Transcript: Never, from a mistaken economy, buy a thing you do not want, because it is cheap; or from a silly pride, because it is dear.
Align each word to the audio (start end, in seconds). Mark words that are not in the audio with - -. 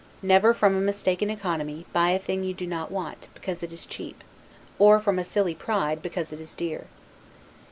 Never, 0.23 0.55
from 0.55 0.75
a 0.75 0.79
mistaken 0.81 1.29
economy, 1.29 1.85
buy 1.93 2.09
a 2.09 2.17
thing 2.17 2.43
you 2.43 2.55
do 2.55 2.65
not 2.65 2.89
want, 2.89 3.27
because 3.35 3.61
it 3.61 3.71
is 3.71 3.85
cheap; 3.85 4.23
or 4.79 4.99
from 4.99 5.19
a 5.19 5.23
silly 5.23 5.53
pride, 5.53 6.01
because 6.01 6.33
it 6.33 6.41
is 6.41 6.55
dear. 6.55 6.87